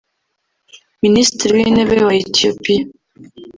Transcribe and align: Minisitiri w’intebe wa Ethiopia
Minisitiri 1.03 1.49
w’intebe 1.57 1.97
wa 2.07 2.13
Ethiopia 2.23 2.81